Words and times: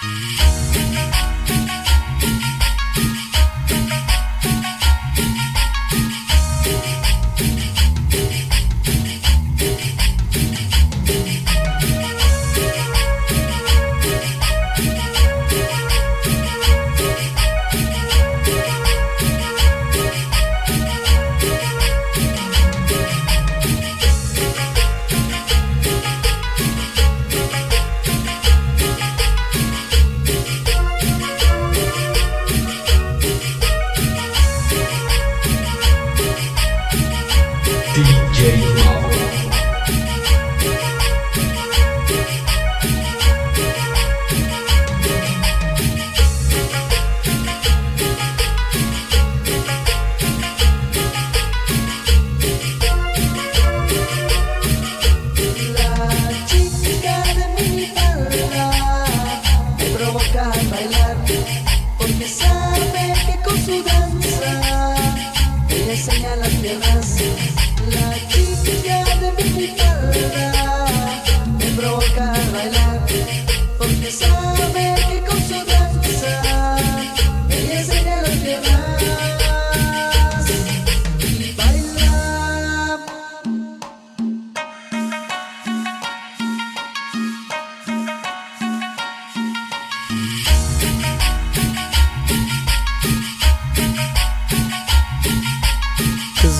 Mm-hmm. 0.00 0.87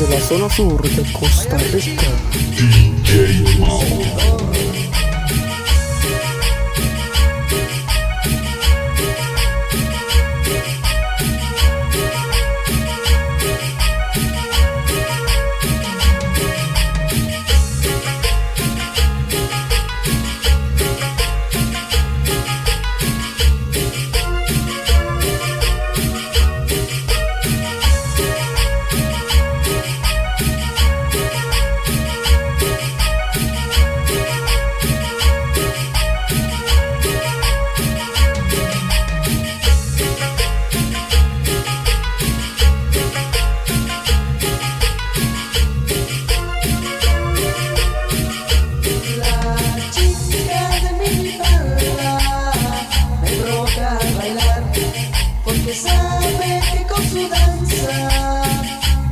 Isla 0.00 0.20
solo 0.20 0.48
su 0.48 0.78
Costa 1.10 1.56
Rica 1.56 2.06
DJ 2.30 3.58
Mao. 3.58 5.07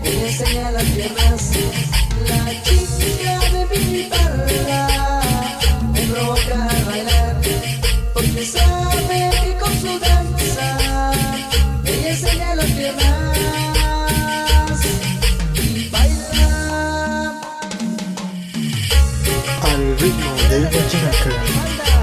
ella 0.03 0.27
enseña 0.27 0.71
las 0.73 0.85
piernas, 0.85 1.51
la 2.29 2.63
chica 2.63 3.39
de 3.53 3.79
mi 3.79 4.09
bailar, 4.09 5.59
me 5.93 6.07
roba 6.07 6.37
a 6.37 6.85
bailar, 6.85 7.37
porque 8.13 8.45
sabe 8.45 9.31
que 9.45 9.57
con 9.59 9.81
su 9.81 9.99
danza, 9.99 11.13
ella 11.85 12.09
enseña 12.11 12.53
a 12.53 12.57
bailar. 15.93 16.27
Al 19.63 19.99
ritmo 19.99 20.35
de 20.51 20.61
bachata. 20.65 21.96